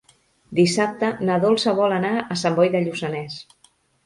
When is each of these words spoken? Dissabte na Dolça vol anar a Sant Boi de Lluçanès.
Dissabte 0.59 1.09
na 1.29 1.35
Dolça 1.43 1.75
vol 1.81 1.93
anar 1.99 2.15
a 2.21 2.39
Sant 2.45 2.57
Boi 2.61 2.73
de 2.79 2.83
Lluçanès. 2.89 3.39